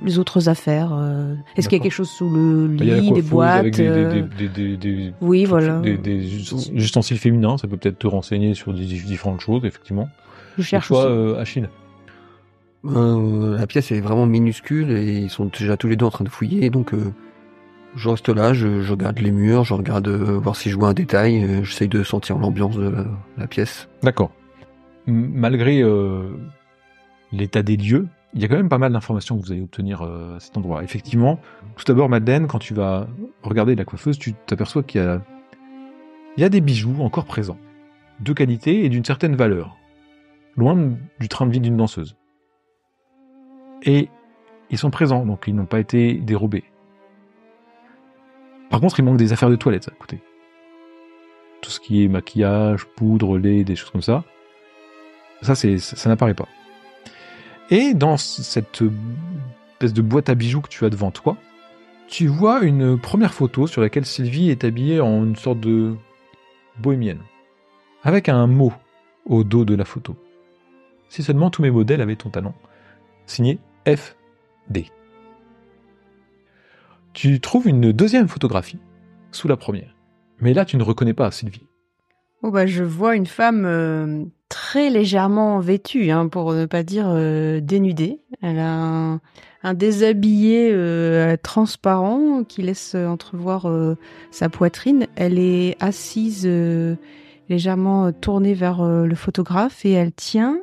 [0.05, 0.91] les autres affaires.
[0.93, 1.35] euh.
[1.57, 4.23] Est-ce qu'il y a quelque chose sous le Bah, lit, des boîtes avec des, des-
[4.23, 5.81] des- des- des- Oui, voilà.
[5.81, 10.11] Des, des ust- ustensiles féminins, ça peut peut-être te renseigner sur des différentes choses, effectivement.
[10.59, 11.09] Je cherche toi, aussi.
[11.09, 11.69] euh, Achille?
[12.85, 16.25] Euh, la pièce est vraiment minuscule et ils sont déjà tous les deux en train
[16.25, 16.69] de fouiller.
[16.69, 17.13] Donc euh,
[17.95, 20.95] je reste là, je, regarde les murs, je regarde euh, voir si je vois un
[20.95, 21.45] détail.
[21.45, 23.89] euh, J'essaye de sentir l'ambiance de la, pièce.
[24.03, 24.31] D'accord.
[25.07, 26.31] Malgré euh,
[27.33, 30.03] l'état des lieux, il y a quand même pas mal d'informations que vous allez obtenir
[30.03, 30.83] euh, à cet endroit.
[30.83, 31.39] Effectivement,
[31.77, 33.07] tout d'abord, Madeleine, quand tu vas
[33.43, 35.21] regarder la coiffeuse, tu t'aperçois qu'il y a,
[36.37, 37.59] il y a des bijoux encore présents,
[38.21, 39.77] de qualité et d'une certaine valeur,
[40.57, 42.17] loin du train de vie d'une danseuse.
[43.83, 44.09] Et
[44.71, 46.65] ils sont présents, donc ils n'ont pas été dérobés.
[48.73, 50.19] Par contre, il manque des affaires de toilette à côté.
[51.61, 54.25] Tout ce qui est maquillage, poudre, lait, des choses comme ça.
[55.43, 56.49] Ça, ça, ça n'apparaît pas.
[57.69, 58.83] Et dans cette
[59.73, 61.37] espèce de boîte à bijoux que tu as devant toi,
[62.09, 65.95] tu vois une première photo sur laquelle Sylvie est habillée en une sorte de
[66.79, 67.21] bohémienne.
[68.05, 68.73] Avec un mot
[69.27, 70.17] au dos de la photo.
[71.11, 72.55] Si seulement tous mes modèles avaient ton talent.
[73.27, 74.87] Signé FD.
[77.13, 78.79] Tu trouves une deuxième photographie
[79.33, 79.95] sous la première.
[80.41, 81.67] Mais là, tu ne reconnais pas Sylvie.
[82.43, 87.07] Oh bah je vois une femme euh, très légèrement vêtue, hein, pour ne pas dire
[87.09, 88.21] euh, dénudée.
[88.41, 89.21] Elle a
[89.63, 93.71] un, déshabillé euh, transparent qui laisse entrevoir
[94.33, 95.07] sa poitrine.
[95.15, 96.49] Elle est assise
[97.49, 100.59] légèrement tournée vers le photographe et elle tient.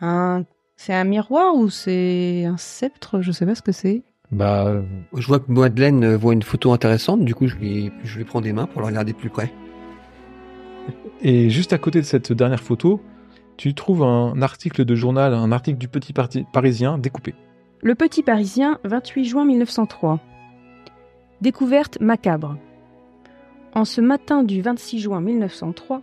[0.00, 3.20] C'est un miroir ou c'est un sceptre?
[3.20, 4.02] Je sais pas ce que c'est.
[4.32, 4.82] Bah,
[5.14, 8.40] Je vois que Madeleine voit une photo intéressante, du coup je lui, je lui prends
[8.40, 9.52] des mains pour la regarder de plus près.
[11.20, 13.00] Et juste à côté de cette dernière photo,
[13.56, 17.34] tu trouves un article de journal, un article du Petit Parti- Parisien découpé.
[17.82, 20.18] Le Petit Parisien, 28 juin 1903.
[21.40, 22.56] Découverte macabre.
[23.74, 26.00] En ce matin du 26 juin 1903,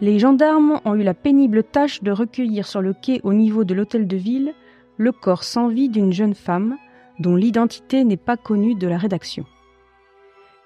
[0.00, 3.74] les gendarmes ont eu la pénible tâche de recueillir sur le quai au niveau de
[3.74, 4.52] l'hôtel de ville
[4.96, 6.76] le corps sans vie d'une jeune femme
[7.18, 9.44] dont l'identité n'est pas connue de la rédaction.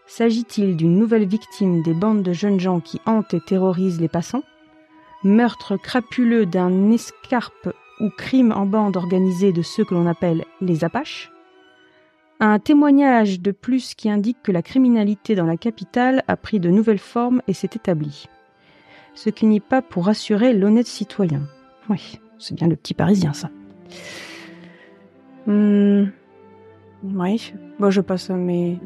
[0.07, 4.43] S'agit-il d'une nouvelle victime des bandes de jeunes gens qui hantent et terrorisent les passants?
[5.23, 10.83] Meurtre crapuleux d'un escarpe ou crime en bande organisée de ceux que l'on appelle les
[10.83, 11.31] Apaches?
[12.41, 16.71] Un témoignage de plus qui indique que la criminalité dans la capitale a pris de
[16.71, 18.29] nouvelles formes et s'est établie.
[19.15, 21.43] Ce qui n'est pas pour rassurer l'honnête citoyen.
[21.91, 23.51] Oui, c'est bien le petit parisien, ça.
[25.47, 26.07] Hmm.
[27.05, 28.79] Oui, bon, je passe à mes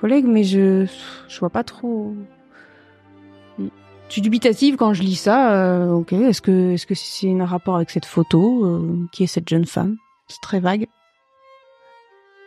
[0.00, 0.86] collègues, mais je,
[1.28, 2.12] je vois pas trop.
[3.58, 3.64] je
[4.08, 5.54] suis dubitative quand je lis ça.
[5.54, 9.28] euh, ok, est-ce que est-ce que c'est un rapport avec cette photo euh, Qui est
[9.28, 9.96] cette jeune femme?
[10.26, 10.86] C'est très vague.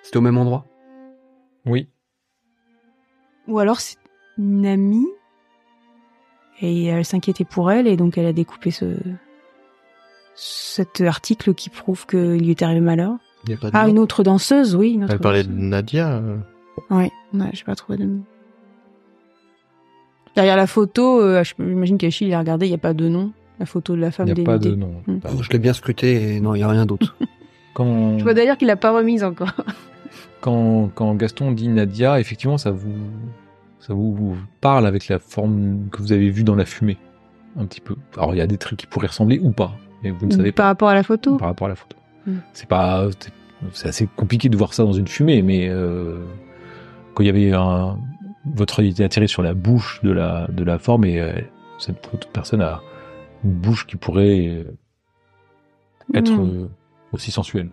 [0.04, 0.66] C'était au même endroit?
[1.66, 1.90] Oui.
[3.48, 3.98] Ou alors c'est
[4.38, 5.08] une amie
[6.60, 8.98] et elle s'inquiétait pour elle et donc elle a découpé ce
[10.36, 13.18] cet article qui prouve qu'il lui est arrivé malheur.
[13.46, 13.90] Il y a pas de Ah, nom.
[13.90, 14.92] une autre danseuse, oui.
[14.94, 15.52] Une autre Elle parlait de.
[15.52, 16.14] Nadia.
[16.14, 16.38] euh,
[16.90, 18.22] Ouais, ouais, j'ai pas trouvé de nom.
[20.36, 23.32] Derrière la photo, euh, j'imagine qu'Achille a regardé, il n'y a pas de nom.
[23.60, 24.82] La photo de la Il femme n'y a pas de dénudée.
[24.82, 25.02] nom.
[25.08, 25.20] Hmm.
[25.42, 27.16] Je l'ai bien scruté et non, il y a rien d'autre.
[27.74, 29.54] Quand, Je vois d'ailleurs qu'il l'a pas remise encore.
[30.42, 32.94] quand, quand Gaston dit Nadia, effectivement, ça vous,
[33.80, 36.98] ça vous, vous parle avec la forme que vous avez vue dans la fumée.
[37.60, 37.96] Un petit peu.
[38.18, 39.74] Alors, il y a des trucs qui pourraient ressembler ou pas.
[40.04, 41.38] Mais vous ne savez Par pas rapport à la photo.
[41.38, 41.97] par rapport à la photo.
[42.28, 42.38] Mm.
[42.54, 43.08] C'est pas,
[43.74, 46.20] c'est- assez compliqué de voir ça dans une fumée, mais euh,
[47.16, 47.98] quand il y avait un,
[48.54, 51.34] votre œil était attiré sur la bouche de la, de la forme et euh,
[51.80, 52.82] cette autre personne a
[53.44, 54.64] une bouche qui pourrait euh,
[56.14, 56.40] être Mm.
[56.64, 56.68] euh,
[57.14, 57.70] aussi sensuelle.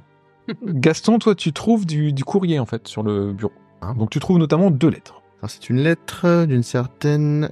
[0.64, 3.52] Gaston, toi, tu trouves du, du courrier en fait sur le bureau.
[3.82, 3.92] Ah.
[3.96, 5.20] Donc tu trouves notamment deux lettres.
[5.40, 7.50] Alors, c'est une lettre d'une certaine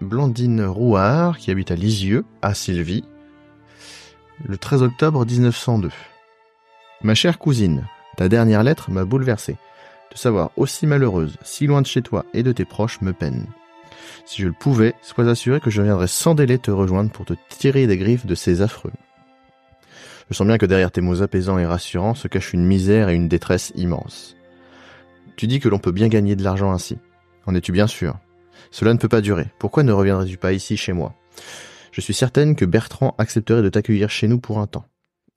[0.00, 3.04] Blandine Rouard qui habite à Lisieux, à Sylvie,
[4.44, 5.90] le 13 octobre 1902.
[7.00, 9.56] Ma chère cousine, ta dernière lettre m'a bouleversé.
[10.10, 13.46] De savoir aussi malheureuse, si loin de chez toi et de tes proches me peine.
[14.26, 17.34] Si je le pouvais, sois assuré que je viendrais sans délai te rejoindre pour te
[17.50, 18.92] tirer des griffes de ces affreux.
[20.28, 23.14] Je sens bien que derrière tes mots apaisants et rassurants se cache une misère et
[23.14, 24.36] une détresse immense.
[25.36, 26.98] Tu dis que l'on peut bien gagner de l'argent ainsi.
[27.46, 28.18] En es-tu bien sûr?
[28.72, 29.46] Cela ne peut pas durer.
[29.60, 31.14] Pourquoi ne reviendrais-tu pas ici chez moi?
[31.92, 34.84] Je suis certaine que Bertrand accepterait de t'accueillir chez nous pour un temps.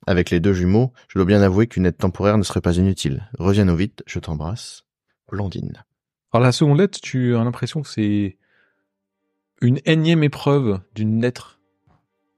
[0.07, 3.29] Avec les deux jumeaux, je dois bien avouer qu'une aide temporaire ne serait pas inutile.
[3.37, 4.83] Reviens-nous vite, je t'embrasse.
[5.29, 5.83] Blondine.
[6.33, 8.37] Alors la seconde lettre, tu as l'impression que c'est
[9.61, 11.59] une énième épreuve d'une lettre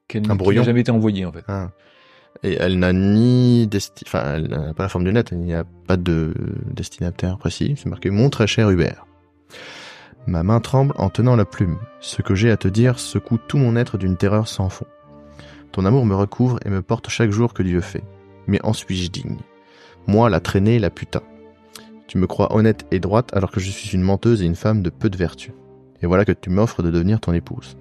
[0.07, 1.43] qu'elle n'a jamais été envoyée en fait.
[1.47, 1.71] Ah.
[2.41, 4.03] Et elle n'a ni desti...
[4.07, 6.33] enfin, elle n'a pas la forme d'une lettre, il n'y a pas de
[6.73, 7.75] destinataire précis.
[7.77, 9.05] C'est marqué mon très cher Hubert.
[10.27, 11.77] Ma main tremble en tenant la plume.
[11.99, 14.87] Ce que j'ai à te dire secoue tout mon être d'une terreur sans fond.
[15.73, 18.03] Ton amour me recouvre et me porte chaque jour que Dieu fait.
[18.45, 19.39] Mais en suis-je digne?
[20.05, 21.23] Moi, la traînée, la putain.
[22.05, 24.83] Tu me crois honnête et droite alors que je suis une menteuse et une femme
[24.83, 25.51] de peu de vertu.
[26.03, 27.75] Et voilà que tu m'offres de devenir ton épouse.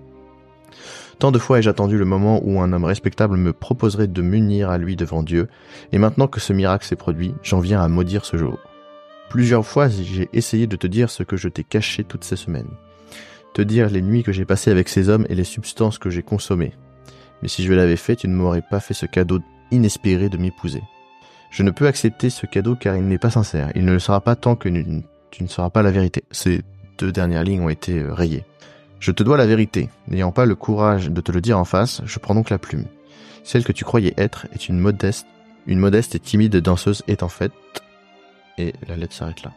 [1.19, 4.71] Tant de fois ai-je attendu le moment où un homme respectable me proposerait de m'unir
[4.71, 5.49] à lui devant Dieu,
[5.93, 8.59] et maintenant que ce miracle s'est produit, j'en viens à maudire ce jour.
[9.29, 12.71] Plusieurs fois j'ai essayé de te dire ce que je t'ai caché toutes ces semaines.
[13.53, 16.23] Te dire les nuits que j'ai passées avec ces hommes et les substances que j'ai
[16.23, 16.73] consommées.
[17.43, 20.83] Mais si je l'avais fait, tu ne m'aurais pas fait ce cadeau inespéré de m'épouser.
[21.51, 23.71] Je ne peux accepter ce cadeau car il n'est pas sincère.
[23.75, 24.69] Il ne le sera pas tant que
[25.31, 26.25] tu ne sauras pas la vérité.
[26.31, 26.63] Ces
[26.99, 28.45] deux dernières lignes ont été euh, rayées.
[29.01, 29.91] Je te dois la vérité.
[30.09, 32.85] N'ayant pas le courage de te le dire en face, je prends donc la plume.
[33.43, 35.27] Celle que tu croyais être est une modeste,
[35.67, 37.53] une modeste et timide danseuse est en fait.
[38.59, 39.53] Et la lettre s'arrête là.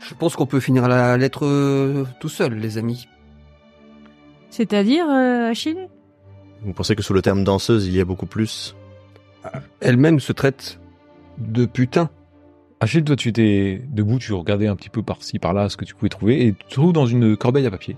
[0.00, 3.08] Je pense qu'on peut finir la lettre euh, tout seul, les amis.
[4.50, 5.88] C'est-à-dire, euh, Achille?
[6.64, 8.74] Vous pensez que sous le terme danseuse, il y a beaucoup plus?
[9.80, 10.80] Elle-même se traite
[11.38, 12.10] de putain.
[12.80, 15.94] Achille, toi, tu étais debout, tu regardais un petit peu par-ci, par-là ce que tu
[15.94, 17.96] pouvais trouver, et tu trouves dans une corbeille à papier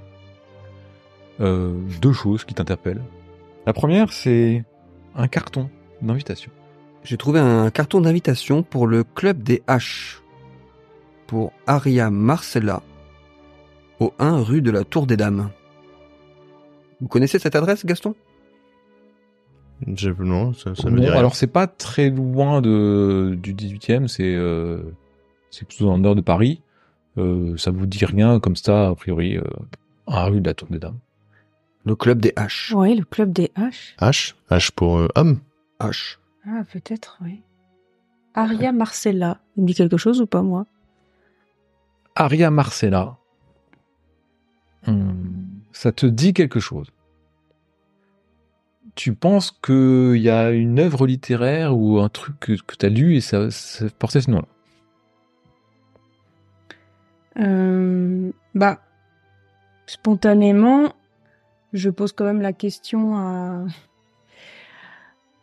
[1.41, 3.03] euh, deux choses qui t'interpellent.
[3.67, 4.65] La première, c'est
[5.15, 5.71] un carton
[6.03, 6.51] d'invitation.
[7.05, 10.19] J'ai trouvé un carton d'invitation pour le club des H.
[11.27, 12.83] Pour Aria Marcella,
[13.99, 15.51] au 1 rue de la Tour des Dames.
[17.01, 18.15] Vous connaissez cette adresse, Gaston?
[19.87, 24.35] Je, Non, ça, ça me Bon, alors, c'est pas très loin de, du 18e, c'est
[24.35, 24.83] euh,
[25.51, 26.63] c'est plutôt dans le nord de Paris.
[27.19, 29.43] Euh, ça vous dit rien comme ça, a priori, euh,
[30.07, 30.99] à la rue de la Tour des Dames.
[31.85, 32.75] Le club des H.
[32.75, 33.95] Ouais, le club des H.
[34.01, 34.35] H?
[34.51, 35.39] H pour euh, homme
[35.81, 36.19] H.
[36.47, 37.43] Ah, peut-être, oui.
[38.35, 39.41] Aria Marcella.
[39.57, 40.67] Il me dit quelque chose ou pas, moi?
[42.15, 43.17] Aria Marcella.
[44.87, 46.89] Hum, ça te dit quelque chose?
[48.97, 52.89] Tu penses qu'il y a une œuvre littéraire ou un truc que, que tu as
[52.89, 54.49] lu et ça, ça portait ce nom-là?
[57.39, 58.81] Euh, Bah,
[59.87, 60.95] spontanément,
[61.75, 63.67] je pose quand même la question à,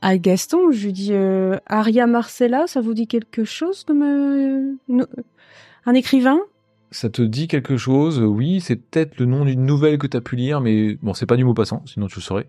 [0.01, 0.71] à Gaston.
[0.71, 5.05] Je lui dis euh, Aria Marcella, ça vous dit quelque chose comme euh,
[5.85, 6.39] un écrivain?
[6.89, 10.21] Ça te dit quelque chose, oui, c'est peut-être le nom d'une nouvelle que tu as
[10.21, 12.47] pu lire, mais bon, c'est pas du mot passant, sinon tu le saurais.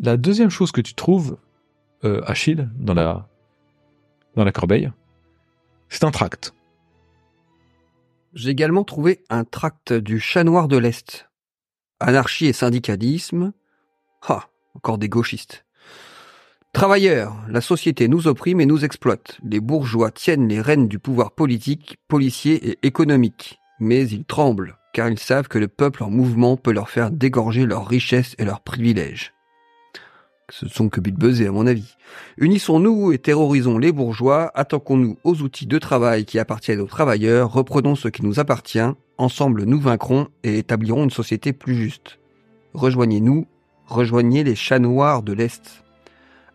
[0.00, 1.36] La deuxième chose que tu trouves,
[2.04, 3.28] euh, Achille, dans la,
[4.34, 4.90] dans la corbeille,
[5.88, 6.52] c'est un tract.
[8.32, 11.28] J'ai également trouvé un tract du chat noir de l'Est,
[12.00, 13.52] Anarchie et syndicalisme.
[14.26, 15.64] Ah, encore des gauchistes.
[16.72, 19.38] Travailleurs, la société nous opprime et nous exploite.
[19.44, 23.60] Les bourgeois tiennent les rênes du pouvoir politique, policier et économique.
[23.78, 27.64] Mais ils tremblent, car ils savent que le peuple en mouvement peut leur faire dégorger
[27.64, 29.33] leurs richesses et leurs privilèges.
[30.50, 31.94] Ce ne sont que buzzés à mon avis.
[32.36, 37.94] Unissons-nous et terrorisons les bourgeois, attaquons-nous aux outils de travail qui appartiennent aux travailleurs, reprenons
[37.94, 38.78] ce qui nous appartient,
[39.16, 42.18] ensemble nous vaincrons et établirons une société plus juste.
[42.74, 43.46] Rejoignez-nous,
[43.86, 45.82] rejoignez les chats noirs de l'Est.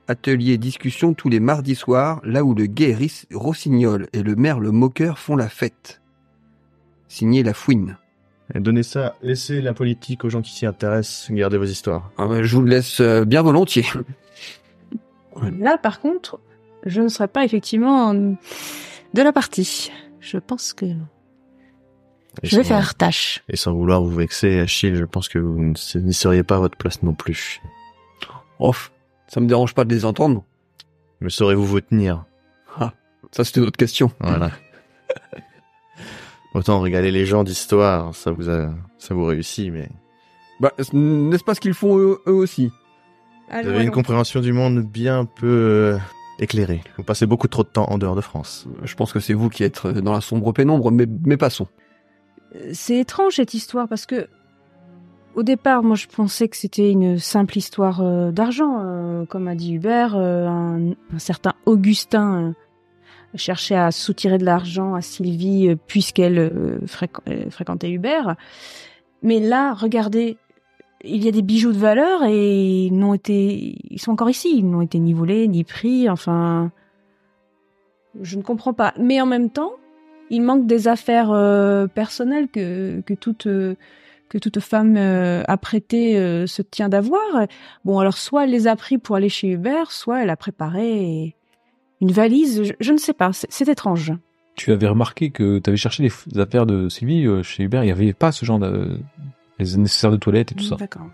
[0.08, 4.71] Atelier discussion tous les mardis soirs, là où le Ris- Rossignol et le maire le
[4.71, 6.02] moqueur font la fête.
[7.08, 7.97] Signé La Fouine.
[8.56, 12.12] Et donnez ça, laissez la politique aux gens qui s'y intéressent, gardez vos histoires.
[12.18, 13.86] Ah ben, je vous le laisse euh, bien volontiers.
[15.60, 16.40] Là, par contre,
[16.86, 18.36] je ne serais pas effectivement de
[19.22, 19.92] la partie.
[20.20, 20.96] Je pense que Et
[22.44, 23.44] je vais sans- faire tâche.
[23.50, 26.60] Et sans vouloir vous vexer, Achille, je pense que vous ne- n'y seriez pas à
[26.60, 27.62] votre place non plus.
[28.60, 28.74] Oh,
[29.28, 30.44] ça me dérange pas de les entendre.
[31.22, 32.26] Mais saurez-vous vous tenir?
[33.32, 34.12] Ça, c'était notre question.
[34.20, 34.50] Voilà.
[36.54, 39.88] Autant régaler les gens d'histoire, ça vous a, ça vous réussit, mais
[40.60, 42.72] Bah, n'est-ce pas ce qu'ils font eux, eux aussi?
[43.52, 45.98] Vous avez une compréhension du monde bien peu euh,
[46.40, 46.82] éclairée.
[46.98, 48.68] Vous passez beaucoup trop de temps en dehors de France.
[48.84, 51.68] Je pense que c'est vous qui êtes dans la sombre pénombre, mais, mais passons.
[52.56, 54.28] Euh, C'est étrange cette histoire parce que
[55.36, 59.56] au départ, moi je pensais que c'était une simple histoire euh, d'argent, euh, comme a
[59.56, 62.52] dit Hubert, euh, un, un certain Augustin euh,
[63.36, 66.80] cherchait à soutirer de l'argent à Sylvie euh, puisqu'elle euh,
[67.28, 68.36] euh, fréquentait Hubert.
[69.22, 70.38] Mais là, regardez,
[71.04, 74.58] il y a des bijoux de valeur et ils n'ont été, ils sont encore ici,
[74.58, 76.10] ils n'ont été ni volés ni pris.
[76.10, 76.72] Enfin,
[78.22, 78.94] je ne comprends pas.
[78.98, 79.74] Mais en même temps,
[80.30, 81.34] il manque des affaires
[81.94, 84.96] personnelles que, toute que toute femme
[85.48, 87.48] apprêtée se tient d'avoir.
[87.84, 91.36] Bon, alors soit elle les a pris pour aller chez Hubert, soit elle a préparé
[92.02, 92.64] une valise.
[92.64, 94.14] Je, je ne sais pas, c'est étrange.
[94.56, 97.88] Tu avais remarqué que tu avais cherché les affaires de Sylvie euh, chez Hubert, il
[97.88, 99.00] n'y avait pas ce genre de
[99.58, 100.76] les nécessaires de toilette et tout ça.
[100.76, 101.08] D'accord.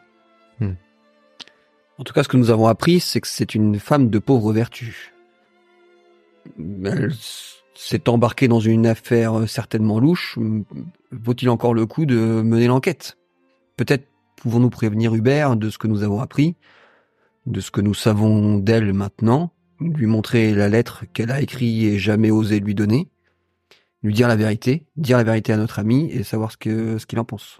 [1.98, 4.52] En tout cas, ce que nous avons appris, c'est que c'est une femme de pauvre
[4.52, 5.14] vertu.
[6.60, 7.14] Elle
[7.74, 10.38] s'est embarquée dans une affaire euh, certainement louche.
[11.12, 13.18] Vaut-il encore le coup de mener l'enquête?
[13.78, 16.56] Peut-être pouvons-nous prévenir Hubert de ce que nous avons appris,
[17.46, 21.98] de ce que nous savons d'elle maintenant, lui montrer la lettre qu'elle a écrite et
[22.00, 23.10] jamais osé lui donner,
[24.04, 27.06] lui dire la vérité, dire la vérité à notre ami et savoir ce que ce
[27.06, 27.60] qu'il en pense.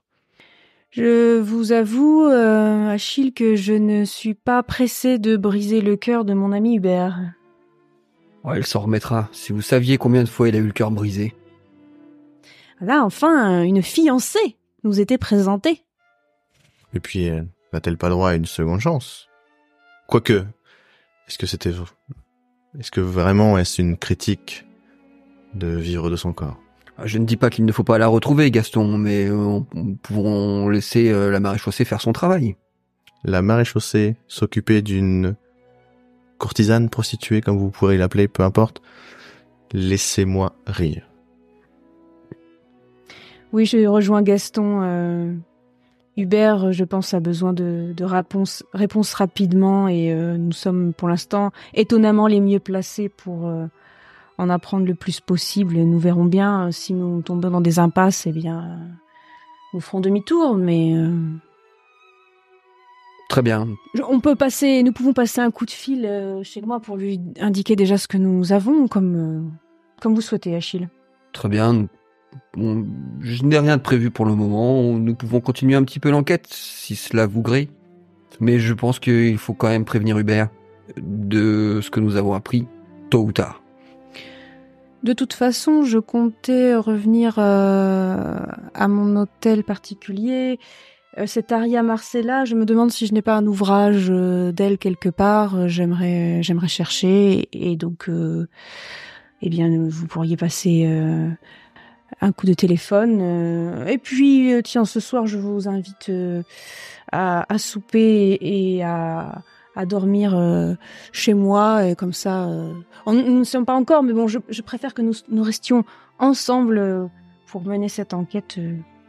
[0.92, 6.24] Je vous avoue, euh, Achille, que je ne suis pas pressée de briser le cœur
[6.24, 7.34] de mon ami Hubert.
[8.46, 9.28] Ouais, elle s'en remettra.
[9.34, 11.34] Si vous saviez combien de fois il a eu le cœur brisé.
[12.80, 15.84] Là, enfin, une fiancée nous était présentée.
[16.94, 17.42] Et puis, euh,
[17.74, 19.28] n'a-t-elle pas droit à une seconde chance?
[20.08, 20.46] Quoique,
[21.28, 21.72] est-ce que c'était...
[22.80, 24.66] Est-ce que vraiment est-ce une critique
[25.54, 26.58] de vivre de son corps?
[27.04, 29.96] Je ne dis pas qu'il ne faut pas la retrouver, Gaston, mais euh, on, on
[29.96, 32.56] pouvons laisser euh, la maréchaussée faire son travail.
[33.24, 35.36] La maréchaussée s'occuper d'une
[36.38, 38.82] courtisane prostituée, comme vous pourrez l'appeler, peu importe.
[39.74, 41.08] Laissez-moi rire.
[43.52, 44.82] Oui, je rejoins Gaston.
[44.84, 45.34] euh,
[46.18, 51.10] Hubert, je pense, a besoin de, de réponses réponses rapidement et euh, nous sommes pour
[51.10, 53.66] l'instant étonnamment les mieux placés pour euh,
[54.38, 55.76] en apprendre le plus possible.
[55.76, 58.86] Nous verrons bien euh, si nous tombons dans des impasses, eh bien, euh,
[59.74, 61.12] nous ferons demi-tour, mais euh,
[63.28, 63.68] Très bien.
[64.08, 67.20] on peut passer, nous pouvons passer un coup de fil euh, chez moi pour lui
[67.42, 69.42] indiquer déjà ce que nous avons, comme euh,
[70.02, 70.90] comme vous souhaitez, Achille.
[71.34, 71.88] Très bien.
[72.56, 74.84] Je n'ai rien de prévu pour le moment.
[74.94, 77.70] Nous pouvons continuer un petit peu l'enquête, si cela vous grée.
[78.40, 80.50] Mais je pense qu'il faut quand même prévenir Hubert
[80.98, 82.68] de ce que nous avons appris,
[83.10, 83.62] tôt ou tard.
[85.04, 88.40] De toute façon, je comptais revenir euh,
[88.74, 90.60] à mon hôtel particulier.
[91.20, 94.80] Euh, cette Aria Marcella, je me demande si je n'ai pas un ouvrage euh, d'elle
[94.80, 95.68] quelque part.
[95.68, 98.10] J'aimerais, j'aimerais chercher et donc,
[99.42, 100.90] eh bien, vous pourriez passer
[102.22, 103.20] un coup de téléphone.
[103.22, 103.86] euh.
[103.88, 106.44] et puis, euh, tiens, ce soir, je vous invite euh,
[107.12, 109.42] à, à souper et à,
[109.76, 110.38] à dormir
[111.12, 112.48] chez moi et comme ça.
[113.06, 115.84] on- nous ne sommes pas encore, mais bon, je, je préfère que nous, nous restions
[116.20, 117.10] ensemble
[117.48, 118.60] pour mener cette enquête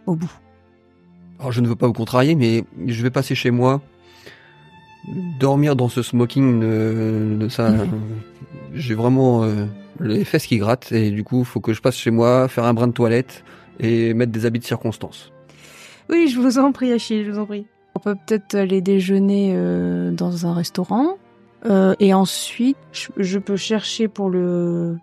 [0.07, 0.32] au bout.
[1.38, 3.80] Alors je ne veux pas vous contrarier, mais je vais passer chez moi.
[5.38, 7.70] Dormir dans ce smoking, de ça,
[8.74, 9.44] j'ai vraiment
[10.01, 12.74] les fesses qui grattent et du coup, faut que je passe chez moi, faire un
[12.74, 13.44] brin de toilette
[13.80, 15.32] et mettre des habits de circonstance.
[16.09, 17.66] Oui, je vous en prie, Achille, je vous en prie.
[17.94, 21.16] On peut peut-être aller déjeuner euh, dans un restaurant.
[21.64, 24.99] Euh, et ensuite, je, je peux chercher pour le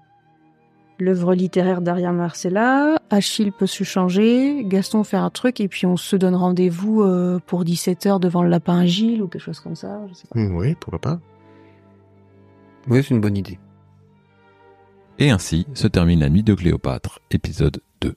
[0.99, 2.97] l'œuvre littéraire d'Aria Marcella.
[3.09, 7.39] Achille peut se changer, Gaston faire un truc, et puis on se donne rendez-vous euh,
[7.45, 10.01] pour 17h devant le lapin agile ou quelque chose comme ça.
[10.09, 10.39] Je sais pas.
[10.39, 11.19] Oui, pourquoi pas.
[12.87, 13.59] Oui, c'est une bonne idée.
[15.19, 18.15] Et ainsi se termine la nuit de Cléopâtre, épisode 2.